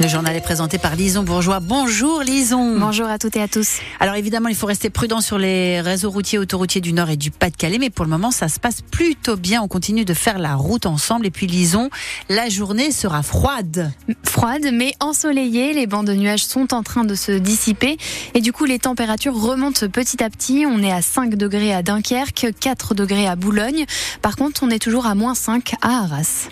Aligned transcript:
Le 0.00 0.08
journal 0.08 0.34
est 0.34 0.40
présenté 0.40 0.78
par 0.78 0.96
Lison 0.96 1.22
Bourgeois. 1.22 1.60
Bonjour 1.60 2.22
Lison. 2.22 2.78
Bonjour 2.78 3.06
à 3.06 3.18
toutes 3.18 3.36
et 3.36 3.42
à 3.42 3.48
tous. 3.48 3.78
Alors 4.00 4.16
évidemment, 4.16 4.48
il 4.48 4.56
faut 4.56 4.66
rester 4.66 4.90
prudent 4.90 5.20
sur 5.20 5.38
les 5.38 5.80
réseaux 5.80 6.10
routiers, 6.10 6.38
autoroutiers 6.38 6.80
du 6.80 6.92
Nord 6.92 7.10
et 7.10 7.16
du 7.16 7.30
Pas-de-Calais, 7.30 7.78
mais 7.78 7.90
pour 7.90 8.04
le 8.04 8.10
moment, 8.10 8.32
ça 8.32 8.48
se 8.48 8.58
passe 8.58 8.82
plutôt 8.82 9.36
bien. 9.36 9.62
On 9.62 9.68
continue 9.68 10.04
de 10.04 10.12
faire 10.12 10.38
la 10.38 10.56
route 10.56 10.86
ensemble. 10.86 11.26
Et 11.26 11.30
puis 11.30 11.46
Lison, 11.46 11.90
la 12.28 12.48
journée 12.48 12.90
sera 12.90 13.22
froide. 13.22 13.92
Froide, 14.24 14.68
mais 14.72 14.94
ensoleillée. 14.98 15.72
Les 15.74 15.86
bancs 15.86 16.04
de 16.04 16.12
nuages 16.12 16.44
sont 16.44 16.74
en 16.74 16.82
train 16.82 17.04
de 17.04 17.14
se 17.14 17.32
dissiper. 17.32 17.96
Et 18.34 18.40
du 18.40 18.52
coup, 18.52 18.64
les 18.64 18.80
températures 18.80 19.40
remontent 19.40 19.88
petit 19.88 20.22
à 20.22 20.28
petit. 20.28 20.66
On 20.66 20.82
est 20.82 20.92
à 20.92 21.02
5 21.02 21.36
degrés 21.36 21.72
à 21.72 21.82
Dunkerque, 21.82 22.48
4 22.58 22.94
degrés 22.94 23.28
à 23.28 23.36
Boulogne. 23.36 23.86
Par 24.22 24.34
contre, 24.34 24.64
on 24.64 24.70
est 24.70 24.80
toujours 24.80 25.06
à 25.06 25.14
moins 25.14 25.34
5 25.34 25.74
à 25.82 26.02
Arras. 26.02 26.48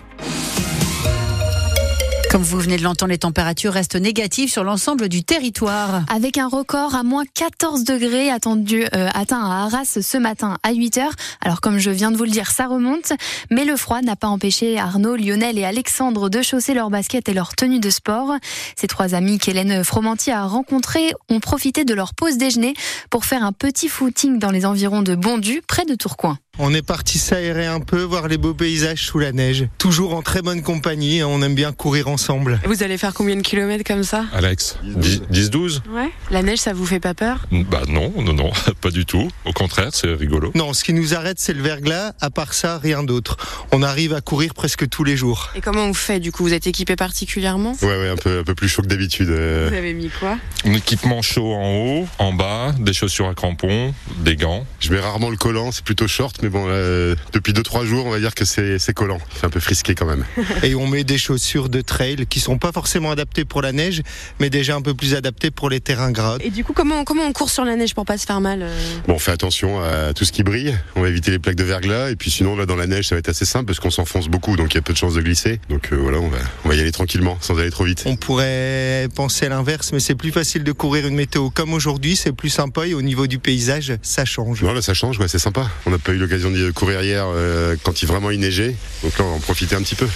Vous 2.43 2.59
venez 2.59 2.77
de 2.77 2.83
l'entendre, 2.83 3.13
les 3.13 3.19
températures 3.19 3.73
restent 3.73 3.95
négatives 3.95 4.51
sur 4.51 4.65
l'ensemble 4.65 5.09
du 5.09 5.23
territoire. 5.23 6.03
Avec 6.13 6.39
un 6.39 6.49
record 6.49 6.97
à 6.97 7.05
moins 7.05 7.23
14 7.25 7.85
degrés 7.85 8.31
attendu, 8.31 8.85
euh, 8.97 9.09
atteint 9.15 9.41
à 9.41 9.65
Arras 9.65 9.99
ce 10.01 10.19
matin 10.19 10.59
à 10.65 10.73
8 10.73 10.99
heures. 10.99 11.13
Alors 11.41 11.61
comme 11.61 11.79
je 11.79 11.91
viens 11.91 12.11
de 12.11 12.17
vous 12.17 12.25
le 12.25 12.31
dire, 12.31 12.51
ça 12.51 12.67
remonte. 12.67 13.13
Mais 13.51 13.65
le 13.65 13.77
froid 13.77 14.03
n'a 14.03 14.17
pas 14.17 14.27
empêché 14.27 14.77
Arnaud, 14.77 15.15
Lionel 15.15 15.57
et 15.57 15.65
Alexandre 15.65 16.29
de 16.29 16.43
chausser 16.43 16.75
leurs 16.75 16.91
baskets 16.91 17.29
et 17.29 17.35
leurs 17.35 17.55
tenues 17.55 17.81
de 17.81 17.91
sport. 17.91 18.35
Ces 18.77 18.89
trois 18.89 19.15
amis 19.15 19.39
qu'Hélène 19.39 19.85
Fromanti 19.85 20.33
a 20.33 20.45
rencontrés 20.45 21.13
ont 21.29 21.39
profité 21.39 21.85
de 21.85 21.95
leur 21.95 22.13
pause 22.13 22.39
déjeuner 22.39 22.75
pour 23.09 23.25
faire 23.25 23.45
un 23.45 23.53
petit 23.53 23.89
footing 23.89 24.41
dans 24.41 24.51
les 24.51 24.67
environs 24.67 25.03
de 25.03 25.15
Bondu, 25.15 25.63
près 25.69 25.85
de 25.85 25.95
Tourcoing. 25.95 26.39
On 26.59 26.75
est 26.75 26.83
parti 26.83 27.17
s'aérer 27.19 27.65
un 27.65 27.81
peu, 27.81 28.03
voir 28.03 28.29
les 28.29 28.37
beaux 28.37 28.53
paysages 28.53 29.07
sous 29.07 29.19
la 29.19 29.33
neige. 29.33 29.69
Toujours 29.79 30.15
en 30.15 30.21
très 30.21 30.43
bonne 30.43 30.61
compagnie, 30.61 31.23
hein, 31.23 31.27
on 31.31 31.41
aime 31.41 31.55
bien 31.55 31.73
courir 31.73 32.09
ensemble. 32.09 32.61
Vous 32.67 32.83
allez 32.83 32.99
faire 32.99 33.15
combien 33.15 33.37
de 33.37 33.41
kilomètres 33.41 33.85
comme 33.87 34.03
ça? 34.05 34.27
Alex 34.35 34.77
10-12 34.85 35.81
Ouais. 35.91 36.11
La 36.31 36.43
neige, 36.43 36.59
ça 36.59 36.75
vous 36.75 36.85
fait 36.85 37.01
pas 37.01 37.15
peur? 37.15 37.47
Bah 37.51 37.81
non, 37.89 38.13
non, 38.19 38.35
non, 38.35 38.51
pas 38.83 38.91
du 38.91 39.07
tout. 39.07 39.31
Au 39.47 39.55
contraire, 39.55 39.89
c'est 39.93 40.13
rigolo. 40.13 40.53
Non, 40.55 40.75
ce 40.75 40.85
qui 40.85 40.93
nous 40.93 41.15
arrête, 41.15 41.41
c'est 41.41 41.55
le 41.55 41.63
verglas. 41.63 42.13
À 42.21 42.29
part 42.29 42.53
ça, 42.53 42.77
rien 42.77 43.03
d'autre. 43.03 43.39
On 43.73 43.83
arrive 43.83 44.13
à 44.13 44.21
courir 44.21 44.53
presque 44.53 44.87
tous 44.91 45.05
les 45.05 45.17
jours. 45.17 45.49
Et 45.57 45.63
comment 45.63 45.87
vous 45.87 45.95
faites 45.95 46.21
du 46.21 46.33
coup? 46.33 46.43
Vous 46.43 46.53
êtes 46.53 46.67
équipé 46.67 46.97
particulièrement? 46.97 47.75
Ouais, 47.81 47.89
ouais, 47.89 48.09
un 48.11 48.17
peu, 48.17 48.41
un 48.41 48.45
peu 48.45 48.55
plus 48.55 48.69
chaud 48.69 48.83
que 48.83 48.89
d'habitude. 48.89 49.31
euh. 49.31 49.69
Vous 49.71 49.77
avez 49.77 49.95
mis 49.95 50.11
quoi? 50.11 50.37
Un 50.67 50.75
équipement 50.75 51.23
chaud 51.23 51.55
en 51.55 51.77
haut, 52.03 52.09
en 52.19 52.35
bas, 52.35 52.75
des 52.79 52.93
chaussures 52.93 53.29
à 53.29 53.35
crampons, 53.35 53.95
des 54.19 54.37
gants. 54.37 54.67
Je 54.81 54.93
mets 54.93 55.01
rarement 55.01 55.31
le 55.31 55.39
collant, 55.39 55.73
c'est 55.73 55.83
plutôt 55.85 56.07
short, 56.07 56.42
mais 56.43 56.49
bon, 56.49 56.67
euh, 56.69 57.15
depuis 57.33 57.53
2-3 57.53 57.85
jours, 57.85 58.07
on 58.07 58.11
va 58.11 58.19
dire 58.19 58.35
que 58.35 58.45
c'est 58.45 58.95
collant. 58.95 59.19
C'est 59.35 59.47
un 59.47 59.51
peu 59.51 59.61
frisqué 59.61 59.95
quand 59.95 60.07
même. 60.07 60.25
Et 60.63 60.75
on 60.75 60.87
met 60.87 61.05
des 61.05 61.19
chaussures 61.19 61.69
de 61.69 61.81
trail 61.81 62.27
qui 62.29 62.41
sont 62.41 62.59
pas 62.59 62.73
forcément 62.73 63.11
adaptées 63.11 63.45
pour 63.45 63.63
la 63.63 63.73
neige, 63.73 64.03
mais 64.41 64.51
déjà 64.51 64.75
un 64.75 64.83
peu 64.83 64.95
plus 64.95 65.15
adaptées 65.15 65.51
pour 65.51 65.71
les 65.71 65.81
terrains 65.81 66.11
gras. 66.11 66.39
Et 66.41 66.51
du 66.51 66.65
coup, 66.65 66.73
comment, 66.73 67.05
comment 67.05 67.25
on 67.25 67.33
court 67.33 67.51
sur 67.51 67.65
la 67.65 67.77
neige 67.77 67.95
pour 67.95 68.05
pas 68.05 68.19
se 68.19 68.27
faire 68.27 68.41
mal 68.41 68.63
euh 68.63 68.99
Bon, 69.07 69.15
on 69.15 69.19
fait 69.19 69.33
attention 69.33 69.81
à 69.81 70.13
tout 70.13 70.25
ce 70.25 70.33
qui 70.33 70.43
brille. 70.43 70.77
On 70.97 71.03
va 71.03 71.09
éviter 71.09 71.31
les 71.31 71.39
plaques 71.39 71.57
de 71.57 71.65
verglas. 71.65 72.11
Et 72.11 72.17
puis 72.17 72.31
sinon, 72.31 72.57
là, 72.57 72.67
dans 72.67 72.77
la 72.77 72.87
neige, 72.87 73.09
ça 73.09 73.15
va 73.15 73.21
être 73.21 73.29
assez 73.29 73.45
simple 73.45 73.67
parce 73.67 73.81
qu'on 73.81 73.91
s'enfonce 73.91 74.29
beaucoup, 74.29 74.57
donc 74.57 74.73
il 74.73 74.77
y 74.77 74.79
a 74.79 74.83
peu 74.83 74.93
de 74.93 74.99
chances 74.99 75.15
de 75.15 75.21
glisser. 75.23 75.61
Donc 75.69 75.93
euh, 75.93 75.97
voilà, 75.97 76.19
on 76.19 76.29
va, 76.29 76.39
on 76.65 76.69
va 76.69 76.75
y 76.75 76.81
aller 76.81 76.93
tranquillement, 76.93 77.39
sans 77.41 77.59
aller 77.59 77.71
trop 77.71 77.85
vite. 77.85 78.03
On 78.07 78.17
pourrait 78.17 79.09
penser 79.15 79.47
à 79.47 79.49
l'inverse, 79.51 79.93
mais 79.93 80.01
c'est 80.01 80.15
plus 80.15 80.33
facile 80.33 80.65
de 80.65 80.73
courir 80.73 81.07
une 81.07 81.15
météo 81.15 81.51
comme 81.51 81.73
aujourd'hui, 81.75 82.17
c'est 82.17 82.33
plus 82.33 82.51
sympa 82.51 82.87
et 82.87 82.95
au 82.95 83.03
niveau 83.03 83.27
du 83.27 83.39
paysage, 83.39 83.95
ça 84.03 84.25
change. 84.25 84.63
Non, 84.63 84.73
là, 84.73 84.83
ça 84.83 84.95
change, 84.95 85.19
ouais, 85.19 85.29
c'est 85.29 85.39
sympa. 85.39 85.71
On 85.87 85.91
n'a 85.91 85.99
pas 85.99 86.13
eu 86.13 86.19
l'occasion 86.33 86.51
de 86.51 86.71
courir 86.71 87.03
hier 87.03 87.27
euh, 87.29 87.77
quand 87.83 88.01
il 88.01 88.09
vraiment 88.09 88.31
il 88.31 88.41
neigeait. 88.41 88.75
Donc 89.03 89.19
là, 89.19 89.25
on 89.27 89.37
en 89.37 89.39
profiter 89.39 89.75
un 89.75 89.83
petit 89.83 89.95
peu. 89.95 90.09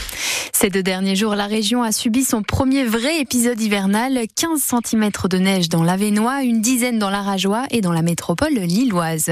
Ces 0.53 0.71
deux 0.71 0.83
derniers 0.83 1.15
jours, 1.15 1.35
la 1.35 1.47
région 1.47 1.83
a 1.83 1.93
subi 1.93 2.25
son 2.25 2.43
premier 2.43 2.85
vrai 2.85 3.21
épisode 3.21 3.61
hivernal. 3.61 4.19
15 4.35 4.61
cm 4.61 5.11
de 5.29 5.39
neige 5.39 5.69
dans 5.69 5.83
l'Avenois, 5.83 6.43
une 6.43 6.63
dizaine 6.63 6.99
dans 6.99 7.11
l'Arajois 7.11 7.65
et 7.71 7.83
dans 7.83 7.93
la 7.93 8.01
métropole 8.01 8.55
lilloise. 8.55 9.31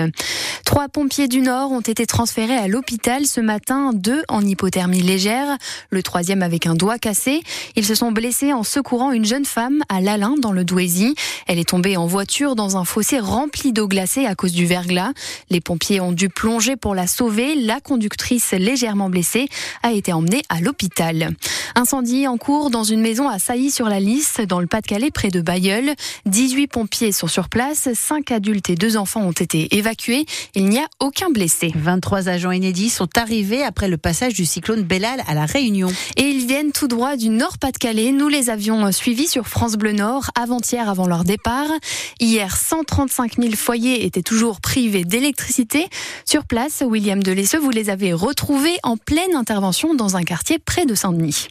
Trois 0.67 0.89
pompiers 0.89 1.29
du 1.29 1.41
Nord 1.41 1.73
ont 1.73 1.81
été 1.81 2.05
transférés 2.07 2.57
à 2.57 2.69
l'hôpital 2.69 3.25
ce 3.25 3.41
matin, 3.41 3.93
deux 3.95 4.23
en 4.29 4.45
hypothermie 4.45 5.03
légère, 5.03 5.57
le 5.91 6.03
troisième 6.03 6.43
avec 6.43 6.67
un 6.67 6.75
doigt 6.75 6.99
cassé. 6.99 7.43
Ils 7.77 7.87
se 7.87 7.95
sont 7.95 8.13
blessés 8.13 8.53
en 8.53 8.63
secourant 8.63 9.13
une 9.13 9.25
jeune 9.25 9.47
femme 9.47 9.83
à 9.89 10.01
Lalin 10.03 10.35
dans 10.39 10.53
le 10.53 10.65
Douaisis. 10.65 11.15
Elle 11.47 11.59
est 11.59 11.69
tombée 11.69 11.97
en 11.97 12.07
voiture 12.07 12.57
dans 12.57 12.77
un 12.77 12.85
fossé 12.85 13.21
rempli 13.21 13.73
d'eau 13.73 13.89
glacée 13.89 14.27
à 14.27 14.35
cause 14.35 14.53
du 14.53 14.67
verglas. 14.67 15.13
Les 15.49 15.61
pompiers 15.61 16.01
ont 16.01 16.13
dû 16.13 16.29
plonger 16.29 16.74
pour 16.77 16.95
la 16.95 17.07
sauver. 17.07 17.55
La 17.55 17.81
conductrice 17.81 18.53
légèrement 18.53 19.11
blessée 19.11 19.49
a 19.83 19.93
été 19.93 20.13
emmenée 20.13 20.43
à 20.49 20.61
l'hôpital. 20.61 21.35
Incendie 21.75 22.29
en 22.29 22.37
cours 22.37 22.71
dans 22.71 22.85
une 22.85 23.01
maison 23.01 23.29
à 23.29 23.39
Sailly-sur-la-Lys, 23.39 24.41
dans 24.49 24.61
le 24.61 24.67
Pas-de-Calais, 24.67 25.11
près 25.11 25.31
de 25.31 25.41
Bayeul. 25.41 25.95
18 26.27 26.69
pompiers 26.69 27.13
sont 27.13 27.27
sur 27.27 27.49
place, 27.49 27.89
5 27.93 28.31
adultes 28.31 28.71
et 28.71 28.77
2 28.77 28.97
enfants 28.97 29.23
ont 29.23 29.33
été 29.33 29.77
évacués. 29.77 30.27
Il 30.55 30.67
n'y 30.67 30.79
a 30.79 30.87
aucun 31.01 31.31
blessé. 31.31 31.73
23 31.75 32.29
agents 32.29 32.53
inédits 32.53 32.91
sont 32.91 33.09
arrivés 33.17 33.63
après 33.63 33.89
le 33.89 33.97
passage 33.97 34.35
du 34.35 34.45
cyclone 34.45 34.83
Bellal 34.83 35.23
à 35.27 35.35
la 35.35 35.47
Réunion. 35.47 35.89
Et 36.17 36.23
ils 36.23 36.47
viennent 36.47 36.73
tout 36.73 36.89
droit 36.89 37.17
du 37.17 37.29
Nord-Pas-de-Calais. 37.29 38.13
Nous 38.13 38.29
les 38.29 38.51
avions 38.51 38.91
suivis 38.93 39.29
sur 39.29 39.47
France 39.49 39.75
Bleu 39.75 39.93
Nord 39.93 40.31
avant-hier 40.41 40.89
avant 40.89 41.07
leur 41.07 41.25
départ. 41.25 41.69
Hier, 42.21 42.57
135 42.57 43.37
000 43.41 43.55
foyers 43.57 44.05
étaient 44.07 44.23
toujours 44.23 44.61
privés 44.61 45.05
d'électricité. 45.05 45.89
Sur 46.25 46.45
place, 46.45 46.64
William 46.83 47.23
Delesseux, 47.23 47.59
vous 47.59 47.71
les 47.71 47.91
avez 47.91 48.15
retrouvés 48.15 48.77
en 48.83 48.97
pleine 48.97 49.35
intervention 49.35 49.95
dans 49.95 50.17
un 50.17 50.23
quartier 50.23 50.59
près 50.59 50.87
de 50.87 50.95
Saint-Denis. 50.95 51.49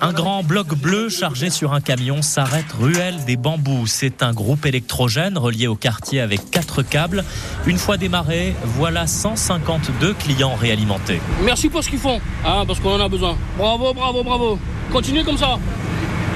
Un 0.00 0.12
grand 0.12 0.42
bloc 0.42 0.68
bleu 0.74 1.10
chargé 1.10 1.50
sur 1.50 1.74
un 1.74 1.80
camion 1.80 2.22
s'arrête 2.22 2.72
ruelle 2.72 3.24
des 3.26 3.36
bambous. 3.36 3.86
C'est 3.86 4.22
un 4.22 4.32
groupe 4.32 4.64
électrogène 4.64 5.36
relié 5.36 5.66
au 5.66 5.74
quartier 5.74 6.20
avec 6.20 6.50
quatre 6.50 6.82
câbles. 6.82 7.24
Une 7.66 7.76
fois 7.76 7.98
démarré, 7.98 8.54
voilà 8.64 9.06
152 9.06 10.14
clients 10.14 10.54
réalimentés. 10.54 11.20
Merci 11.44 11.68
pour 11.68 11.84
ce 11.84 11.90
qu'ils 11.90 11.98
font, 11.98 12.20
hein, 12.46 12.64
parce 12.66 12.80
qu'on 12.80 12.94
en 12.94 13.00
a 13.00 13.08
besoin. 13.08 13.36
Bravo, 13.58 13.92
bravo, 13.92 14.22
bravo. 14.22 14.58
Continuez 14.90 15.24
comme 15.24 15.38
ça. 15.38 15.58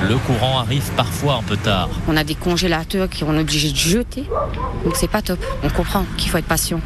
Le 0.07 0.19
courant 0.19 0.59
arrive 0.59 0.91
parfois 0.97 1.37
un 1.37 1.43
peu 1.43 1.57
tard. 1.57 1.89
On 2.09 2.17
a 2.17 2.25
des 2.25 2.35
congélateurs 2.35 3.09
qu'on 3.09 3.37
est 3.37 3.41
obligé 3.41 3.71
de 3.71 3.77
jeter, 3.77 4.25
donc 4.85 4.97
c'est 4.97 5.11
pas 5.11 5.23
top. 5.23 5.39
On 5.63 5.71
comprend 5.71 6.05
qu'il 6.19 6.29
faut 6.29 6.39
être 6.39 6.45
patient, 6.45 6.81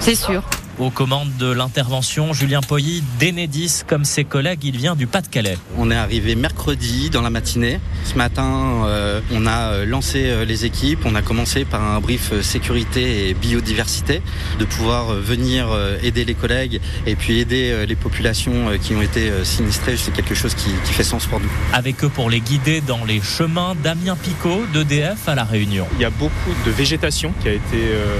c'est 0.00 0.14
sûr. 0.14 0.42
Aux 0.78 0.90
commandes 0.90 1.36
de 1.38 1.52
l'intervention, 1.52 2.32
Julien 2.32 2.60
Poilly, 2.60 3.02
d'Enedis, 3.20 3.82
comme 3.86 4.04
ses 4.04 4.24
collègues, 4.24 4.64
il 4.64 4.76
vient 4.76 4.96
du 4.96 5.06
Pas-de-Calais. 5.06 5.56
On 5.78 5.90
est 5.90 5.96
arrivé 5.96 6.34
mercredi 6.34 7.10
dans 7.10 7.22
la 7.22 7.30
matinée. 7.30 7.78
Ce 8.04 8.16
matin, 8.16 8.84
euh, 8.86 9.20
on 9.32 9.46
a 9.46 9.72
euh, 9.72 9.86
lancé 9.86 10.24
euh, 10.26 10.44
les 10.44 10.64
équipes. 10.64 11.00
On 11.04 11.14
a 11.14 11.22
commencé 11.22 11.64
par 11.64 11.82
un 11.82 12.00
brief 12.00 12.40
sécurité 12.40 13.28
et 13.28 13.34
biodiversité, 13.34 14.20
de 14.58 14.64
pouvoir 14.64 15.14
venir 15.14 15.68
aider 16.02 16.24
les 16.24 16.34
collègues 16.34 16.80
et 17.06 17.14
puis 17.14 17.38
aider 17.38 17.86
les 17.86 17.96
populations 17.96 18.76
qui 18.82 18.94
ont 18.94 19.02
été 19.02 19.30
sinistrées. 19.44 19.96
C'est 19.96 20.12
quelque 20.12 20.34
chose 20.34 20.54
qui, 20.54 20.70
qui 20.84 20.92
fait 20.92 21.04
sens 21.04 21.26
pour 21.26 21.40
nous. 21.40 21.50
Avec 21.72 22.02
eux 22.02 22.08
pour 22.08 22.30
les 22.30 22.40
guider 22.40 22.80
dans 22.80 23.04
les 23.04 23.20
chemins, 23.20 23.74
Damien 23.82 24.16
Picot, 24.16 24.64
d'EDF 24.72 25.28
à 25.28 25.34
La 25.34 25.44
Réunion. 25.44 25.86
Il 25.94 26.02
y 26.02 26.04
a 26.04 26.10
beaucoup 26.10 26.54
de 26.66 26.70
végétation 26.70 27.32
qui 27.42 27.48
a 27.48 27.52
été 27.52 27.76
euh, 27.76 28.18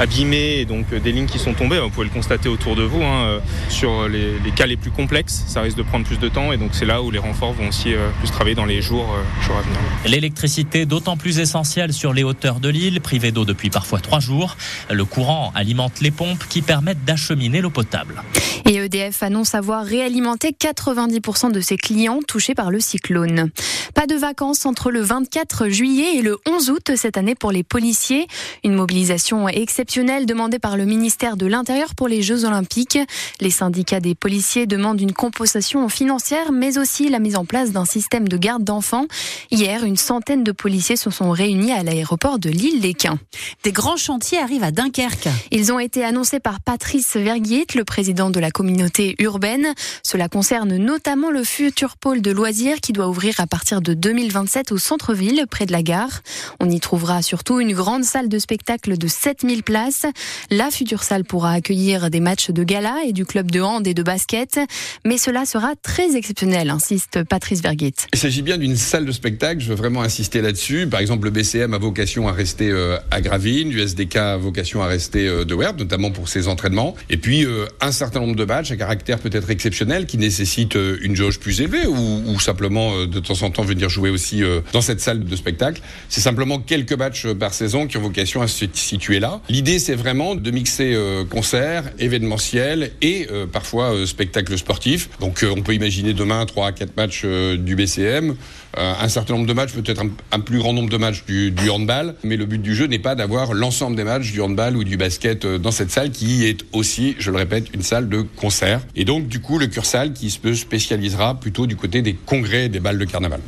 abîmée 0.00 0.58
et 0.58 0.64
donc 0.64 0.92
des 0.92 1.12
lignes 1.12 1.26
qui 1.26 1.38
sont 1.38 1.54
tombées. 1.54 1.78
Vous 1.94 2.00
pouvez 2.00 2.08
le 2.08 2.12
constater 2.14 2.48
autour 2.48 2.74
de 2.74 2.82
vous. 2.82 3.04
hein, 3.04 3.24
euh, 3.24 3.40
sur 3.68 4.08
les, 4.08 4.36
les 4.40 4.50
cas 4.50 4.66
les 4.66 4.76
plus 4.76 4.90
complexes, 4.90 5.44
ça 5.46 5.60
risque 5.60 5.76
de 5.76 5.84
prendre 5.84 6.04
plus 6.04 6.18
de 6.18 6.28
temps 6.28 6.50
et 6.50 6.56
donc 6.56 6.70
c'est 6.72 6.86
là 6.86 7.00
où 7.00 7.12
les 7.12 7.20
renforts 7.20 7.52
vont 7.52 7.68
aussi 7.68 7.94
euh, 7.94 8.08
plus 8.18 8.32
travailler 8.32 8.56
dans 8.56 8.64
les 8.64 8.82
jours, 8.82 9.14
euh, 9.14 9.44
jours 9.46 9.56
à 9.56 9.62
venir. 9.62 9.78
L'électricité 10.04 10.86
d'autant 10.86 11.16
plus 11.16 11.38
essentielle 11.38 11.92
sur 11.92 12.12
les 12.12 12.24
hauteurs 12.24 12.58
de 12.58 12.68
l'île, 12.68 13.00
privée 13.00 13.30
d'eau 13.30 13.44
depuis 13.44 13.70
parfois 13.70 14.00
trois 14.00 14.18
jours. 14.18 14.56
Le 14.90 15.04
courant 15.04 15.52
alimente 15.54 16.00
les 16.00 16.10
pompes 16.10 16.44
qui 16.48 16.62
permettent 16.62 17.04
d'acheminer 17.04 17.60
l'eau 17.60 17.70
potable. 17.70 18.20
Et 18.68 18.74
EDF 18.74 19.22
annonce 19.22 19.54
avoir 19.54 19.84
réalimenté 19.84 20.50
90% 20.50 21.52
de 21.52 21.60
ses 21.60 21.76
clients 21.76 22.18
touchés 22.26 22.56
par 22.56 22.72
le 22.72 22.80
cyclone. 22.80 23.50
Pas 23.94 24.08
de 24.08 24.16
vacances 24.16 24.66
entre 24.66 24.90
le 24.90 25.00
24 25.00 25.68
juillet 25.68 26.16
et 26.16 26.22
le 26.22 26.38
11 26.48 26.70
août 26.70 26.90
cette 26.96 27.16
année 27.18 27.36
pour 27.36 27.52
les 27.52 27.62
policiers. 27.62 28.26
Une 28.64 28.74
mobilisation 28.74 29.48
exceptionnelle 29.48 30.26
demandée 30.26 30.58
par 30.58 30.76
le 30.76 30.86
ministère 30.86 31.36
de 31.36 31.46
l'Intérieur 31.46 31.83
pour 31.94 32.08
les 32.08 32.22
Jeux 32.22 32.44
Olympiques. 32.44 32.98
Les 33.40 33.50
syndicats 33.50 34.00
des 34.00 34.14
policiers 34.14 34.66
demandent 34.66 35.00
une 35.00 35.12
compensation 35.12 35.88
financière, 35.88 36.52
mais 36.52 36.78
aussi 36.78 37.08
la 37.10 37.18
mise 37.18 37.36
en 37.36 37.44
place 37.44 37.72
d'un 37.72 37.84
système 37.84 38.28
de 38.28 38.36
garde 38.36 38.64
d'enfants. 38.64 39.06
Hier, 39.50 39.84
une 39.84 39.96
centaine 39.96 40.44
de 40.44 40.52
policiers 40.52 40.96
se 40.96 41.10
sont 41.10 41.30
réunis 41.30 41.72
à 41.72 41.82
l'aéroport 41.82 42.38
de 42.38 42.48
l'île-les-Quins. 42.48 43.18
Des 43.62 43.72
grands 43.72 43.96
chantiers 43.96 44.38
arrivent 44.38 44.64
à 44.64 44.70
Dunkerque. 44.70 45.28
Ils 45.50 45.72
ont 45.72 45.78
été 45.78 46.04
annoncés 46.04 46.40
par 46.40 46.60
Patrice 46.60 47.16
Verguiet, 47.16 47.66
le 47.74 47.84
président 47.84 48.30
de 48.30 48.40
la 48.40 48.50
communauté 48.50 49.14
urbaine. 49.18 49.74
Cela 50.02 50.28
concerne 50.28 50.76
notamment 50.76 51.30
le 51.30 51.44
futur 51.44 51.96
pôle 51.96 52.22
de 52.22 52.30
loisirs 52.30 52.80
qui 52.80 52.92
doit 52.92 53.08
ouvrir 53.08 53.34
à 53.38 53.46
partir 53.46 53.80
de 53.80 53.94
2027 53.94 54.72
au 54.72 54.78
centre-ville, 54.78 55.46
près 55.50 55.66
de 55.66 55.72
la 55.72 55.82
gare. 55.82 56.22
On 56.60 56.70
y 56.70 56.80
trouvera 56.80 57.22
surtout 57.22 57.60
une 57.60 57.72
grande 57.72 58.04
salle 58.04 58.28
de 58.28 58.38
spectacle 58.38 58.96
de 58.96 59.06
7000 59.06 59.62
places. 59.62 60.06
La 60.50 60.70
future 60.70 61.02
salle 61.02 61.24
pourra 61.24 61.52
accueillir 61.52 61.73
des 61.74 62.20
matchs 62.20 62.50
de 62.50 62.62
gala 62.62 62.98
et 63.06 63.12
du 63.12 63.24
club 63.24 63.50
de 63.50 63.60
hand 63.60 63.86
et 63.86 63.94
de 63.94 64.02
basket. 64.02 64.60
Mais 65.04 65.18
cela 65.18 65.44
sera 65.44 65.72
très 65.82 66.16
exceptionnel, 66.16 66.70
insiste 66.70 67.24
Patrice 67.24 67.62
Verguet. 67.62 67.94
Il 68.12 68.18
s'agit 68.18 68.42
bien 68.42 68.58
d'une 68.58 68.76
salle 68.76 69.04
de 69.04 69.12
spectacle, 69.12 69.60
je 69.60 69.68
veux 69.68 69.74
vraiment 69.74 70.02
insister 70.02 70.40
là-dessus. 70.40 70.86
Par 70.86 71.00
exemple, 71.00 71.24
le 71.24 71.30
BCM 71.30 71.74
a 71.74 71.78
vocation 71.78 72.28
à 72.28 72.32
rester 72.32 72.70
euh, 72.70 72.96
à 73.10 73.20
Gravine, 73.20 73.70
l'USDK 73.70 74.16
a 74.16 74.36
vocation 74.36 74.82
à 74.82 74.86
rester 74.86 75.26
euh, 75.26 75.44
de 75.44 75.54
Werth, 75.54 75.78
notamment 75.78 76.10
pour 76.10 76.28
ses 76.28 76.46
entraînements. 76.46 76.94
Et 77.10 77.16
puis, 77.16 77.44
euh, 77.44 77.66
un 77.80 77.92
certain 77.92 78.20
nombre 78.20 78.36
de 78.36 78.44
matchs 78.44 78.70
à 78.70 78.76
caractère 78.76 79.18
peut-être 79.18 79.50
exceptionnel 79.50 80.06
qui 80.06 80.18
nécessitent 80.18 80.78
une 81.02 81.16
jauge 81.16 81.40
plus 81.40 81.60
élevée 81.60 81.86
ou, 81.86 82.38
simplement 82.40 83.06
de 83.06 83.20
temps 83.20 83.42
en 83.42 83.50
temps 83.50 83.62
venir 83.62 83.88
jouer 83.88 84.10
aussi 84.10 84.42
dans 84.72 84.80
cette 84.80 85.00
salle 85.00 85.24
de 85.24 85.36
spectacle. 85.36 85.80
C'est 86.08 86.20
simplement 86.20 86.58
quelques 86.58 86.92
matchs 86.92 87.26
par 87.28 87.54
saison 87.54 87.86
qui 87.86 87.96
ont 87.96 88.02
vocation 88.02 88.42
à 88.42 88.48
se 88.48 88.66
situer 88.74 89.18
là. 89.18 89.40
L'idée, 89.48 89.78
c'est 89.78 89.94
vraiment 89.94 90.34
de 90.34 90.50
mixer 90.50 90.96
concerts, 91.64 91.92
événementiels 91.98 92.90
et 93.00 93.26
parfois 93.52 94.06
spectacles 94.06 94.58
sportifs. 94.58 95.08
Donc, 95.20 95.44
on 95.44 95.62
peut 95.62 95.74
imaginer 95.74 96.12
demain 96.12 96.44
3 96.44 96.68
à 96.68 96.72
4 96.72 96.96
matchs 96.96 97.24
du 97.24 97.76
BCM, 97.76 98.34
un 98.76 99.08
certain 99.08 99.34
nombre 99.34 99.46
de 99.46 99.52
matchs, 99.52 99.72
peut-être 99.72 100.02
un, 100.32 100.40
plus 100.40 100.58
grand 100.58 100.72
nombre 100.72 100.90
de 100.90 100.96
matchs 100.96 101.24
du, 101.24 101.50
du 101.50 101.70
handball, 101.70 102.14
mais 102.22 102.36
le 102.36 102.44
but 102.46 102.60
du 102.60 102.74
jeu 102.74 102.86
n'est 102.86 102.98
pas 102.98 103.14
d'avoir 103.14 103.54
l'ensemble 103.54 103.96
des 103.96 104.04
matchs 104.04 104.32
du 104.32 104.40
handball 104.40 104.76
ou 104.76 104.84
du 104.84 104.96
basket 104.96 105.46
dans 105.46 105.70
cette 105.70 105.90
salle 105.90 106.10
qui 106.10 106.44
est 106.44 106.64
aussi, 106.72 107.16
je 107.18 107.30
le 107.30 107.38
répète, 107.38 107.68
une 107.74 107.82
salle 107.82 108.08
de 108.08 108.22
concert. 108.22 108.80
Et 108.96 109.04
donc, 109.04 109.28
du 109.28 109.40
coup, 109.40 109.58
le 109.58 109.66
Cursal 109.66 110.12
qui 110.12 110.30
se 110.30 110.54
spécialisera 110.54 111.40
plutôt 111.40 111.66
du 111.66 111.76
côté 111.76 112.02
des 112.02 112.14
congrès 112.14 112.68
des 112.68 112.80
balles 112.80 112.98
de 112.98 113.04
carnaval. 113.04 113.40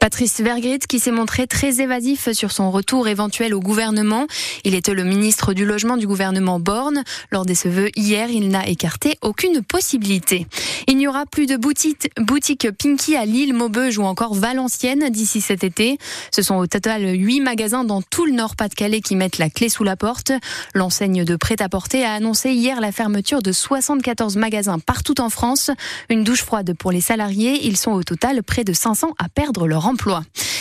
Patrice 0.00 0.40
Vergrit 0.40 0.78
qui 0.78 0.98
s'est 0.98 1.10
montré 1.10 1.46
très 1.46 1.82
évasif 1.82 2.32
sur 2.32 2.52
son 2.52 2.70
retour 2.70 3.06
éventuel 3.06 3.54
au 3.54 3.60
gouvernement. 3.60 4.26
Il 4.64 4.74
était 4.74 4.94
le 4.94 5.04
ministre 5.04 5.52
du 5.52 5.66
logement 5.66 5.98
du 5.98 6.06
gouvernement 6.06 6.58
Borne. 6.58 7.04
Lors 7.30 7.44
de 7.44 7.52
ce 7.52 7.68
vœu 7.68 7.90
hier, 7.96 8.30
il 8.30 8.48
n'a 8.48 8.66
écarté 8.66 9.18
aucune 9.20 9.62
possibilité. 9.62 10.46
Il 10.88 10.96
n'y 10.96 11.06
aura 11.06 11.26
plus 11.26 11.44
de 11.44 11.58
boutique, 11.58 12.68
Pinky 12.78 13.14
à 13.14 13.26
Lille, 13.26 13.52
Maubeuge 13.52 13.98
ou 13.98 14.04
encore 14.04 14.32
Valenciennes 14.32 15.10
d'ici 15.10 15.42
cet 15.42 15.64
été. 15.64 15.98
Ce 16.30 16.40
sont 16.40 16.56
au 16.56 16.66
total 16.66 17.02
huit 17.02 17.40
magasins 17.40 17.84
dans 17.84 18.00
tout 18.00 18.24
le 18.24 18.32
Nord-Pas-de-Calais 18.32 19.02
qui 19.02 19.16
mettent 19.16 19.36
la 19.36 19.50
clé 19.50 19.68
sous 19.68 19.84
la 19.84 19.96
porte. 19.96 20.32
L'enseigne 20.74 21.24
de 21.24 21.36
prêt-à-porter 21.36 22.06
a 22.06 22.14
annoncé 22.14 22.52
hier 22.52 22.80
la 22.80 22.90
fermeture 22.90 23.42
de 23.42 23.52
74 23.52 24.36
magasins 24.36 24.78
partout 24.78 25.20
en 25.20 25.28
France. 25.28 25.70
Une 26.08 26.24
douche 26.24 26.42
froide 26.42 26.72
pour 26.78 26.90
les 26.90 27.02
salariés. 27.02 27.66
Ils 27.66 27.76
sont 27.76 27.92
au 27.92 28.02
total 28.02 28.42
près 28.42 28.64
de 28.64 28.72
500 28.72 29.12
à 29.18 29.28
perdre 29.28 29.66
leur 29.66 29.89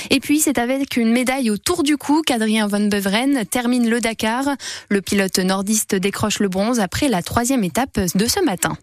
Et 0.10 0.20
puis, 0.20 0.40
c'est 0.40 0.58
avec 0.58 0.98
une 0.98 1.12
médaille 1.12 1.50
autour 1.50 1.84
du 1.84 1.98
cou 1.98 2.22
qu'Adrien 2.26 2.68
Van 2.68 2.80
Beveren 2.80 3.46
termine 3.46 3.90
le 3.90 4.02
Dakar. 4.02 4.56
Le 4.90 5.02
pilote 5.02 5.40
nordiste 5.40 5.96
décroche 5.96 6.40
le 6.40 6.50
bronze 6.50 6.80
après 6.80 7.10
la 7.10 7.22
troisième 7.22 7.64
étape 7.64 8.00
de 8.16 8.26
ce 8.26 8.44
matin. 8.44 8.78